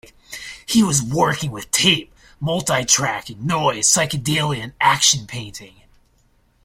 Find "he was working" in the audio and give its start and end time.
0.65-1.51